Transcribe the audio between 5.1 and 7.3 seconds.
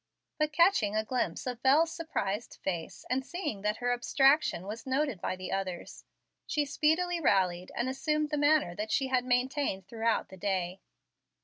by the others, she speedily